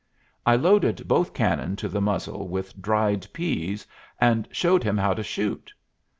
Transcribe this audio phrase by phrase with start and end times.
[0.47, 3.85] I loaded both cannon to the muzzle with dried pease,
[4.19, 5.71] and showed him how to shoot.